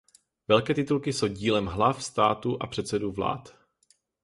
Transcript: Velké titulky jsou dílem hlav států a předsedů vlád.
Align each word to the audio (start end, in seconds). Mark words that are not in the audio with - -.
Velké 0.47 0.73
titulky 0.73 1.13
jsou 1.13 1.27
dílem 1.27 1.65
hlav 1.65 2.03
států 2.03 2.57
a 2.63 2.67
předsedů 2.67 3.11
vlád. 3.11 3.55